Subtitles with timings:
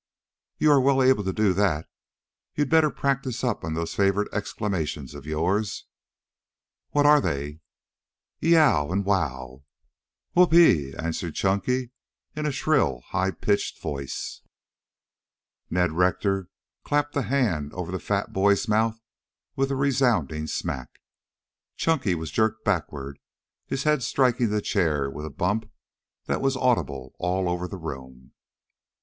[0.57, 1.87] "You are well able to do that.
[2.55, 5.85] You'd better practise up on those favorite exclamations of yours"
[6.93, 7.59] "What are they?"
[8.41, 9.61] "Y e o w and W o w!"
[10.33, 11.91] "Who o o p e e!" answered Chunky
[12.35, 14.41] in a shrill, high pitched voice.
[15.69, 16.49] Ned Rector
[16.83, 18.99] clapped a hand over the fat boy's mouth
[19.55, 20.97] with a resounding smack.
[21.75, 23.19] Chunky was jerked backward,
[23.67, 25.69] his head striking the chair with a bump
[26.25, 28.31] that was audible all over the room.